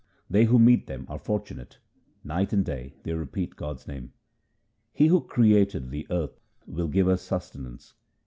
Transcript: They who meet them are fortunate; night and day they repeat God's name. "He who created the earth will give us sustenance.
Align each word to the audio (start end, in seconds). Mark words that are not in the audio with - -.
They 0.31 0.45
who 0.45 0.57
meet 0.57 0.87
them 0.87 1.05
are 1.09 1.19
fortunate; 1.19 1.77
night 2.23 2.51
and 2.53 2.65
day 2.65 2.95
they 3.03 3.13
repeat 3.13 3.55
God's 3.55 3.85
name. 3.87 4.13
"He 4.93 5.05
who 5.05 5.21
created 5.21 5.91
the 5.91 6.07
earth 6.09 6.39
will 6.65 6.87
give 6.87 7.07
us 7.07 7.21
sustenance. 7.21 7.93